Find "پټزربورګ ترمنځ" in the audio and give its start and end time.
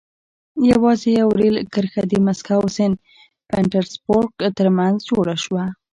3.49-4.97